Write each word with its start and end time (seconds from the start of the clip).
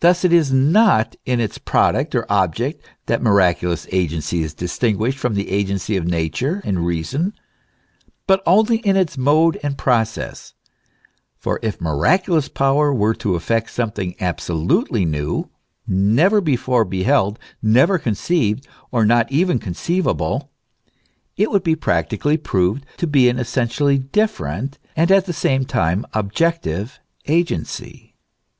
Thus 0.00 0.24
it 0.24 0.32
is 0.32 0.50
not 0.52 1.14
in 1.24 1.38
its 1.38 1.56
product 1.56 2.16
or 2.16 2.26
object 2.28 2.84
that 3.06 3.22
miraculous 3.22 3.86
agency 3.92 4.42
is 4.42 4.54
distinguished 4.54 5.20
from 5.20 5.34
the 5.36 5.50
agency 5.50 5.96
of 5.96 6.04
nature 6.04 6.60
and 6.64 6.84
reason, 6.84 7.34
but 8.26 8.42
only 8.44 8.78
in 8.78 8.96
its 8.96 9.16
mode 9.16 9.56
and 9.62 9.78
process; 9.78 10.54
for 11.38 11.60
if 11.62 11.80
miraculous 11.80 12.48
power 12.48 12.92
were 12.92 13.14
to 13.14 13.36
effect 13.36 13.70
something 13.70 14.16
absolutely 14.18 15.04
new, 15.04 15.48
never 15.86 16.40
before 16.40 16.84
beheld, 16.84 17.38
never 17.62 17.98
conceived, 18.00 18.66
or 18.90 19.06
not 19.06 19.30
even 19.30 19.60
conceivable, 19.60 20.50
it 21.36 21.52
would 21.52 21.62
be 21.62 21.76
practically 21.76 22.36
proved 22.36 22.84
to 22.96 23.06
be 23.06 23.28
an 23.28 23.38
essen 23.38 23.68
tially 23.68 24.10
different, 24.10 24.76
and 24.96 25.12
at 25.12 25.26
the 25.26 25.32
same 25.32 25.64
time 25.64 26.04
objective 26.14 26.98
agency. 27.28 28.16